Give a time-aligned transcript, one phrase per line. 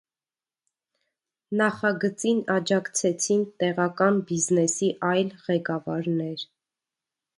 [1.59, 6.49] Նախագծին աջակցեցին տեղական բիզնեսի այլ ղեկավարներ։